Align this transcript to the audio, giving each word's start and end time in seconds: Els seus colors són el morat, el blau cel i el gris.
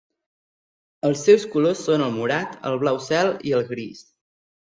Els 1.09 1.25
seus 1.27 1.45
colors 1.55 1.83
són 1.89 2.03
el 2.07 2.15
morat, 2.17 2.57
el 2.71 2.79
blau 2.85 2.99
cel 3.09 3.31
i 3.51 3.57
el 3.59 3.67
gris. 3.75 4.03